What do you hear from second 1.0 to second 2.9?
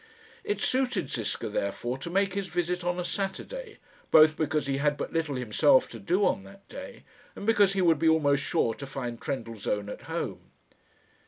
Ziska, therefore, to make his visit